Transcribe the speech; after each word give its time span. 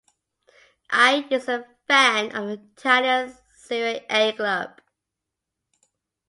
Aide 0.91 1.31
is 1.31 1.47
a 1.47 1.63
fan 1.87 2.35
of 2.35 2.47
the 2.47 2.53
Italian 2.75 3.37
Serie 3.55 4.03
A 4.09 4.31
club. 4.31 4.81